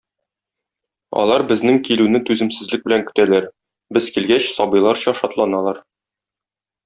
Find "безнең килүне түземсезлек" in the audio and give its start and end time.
1.51-2.87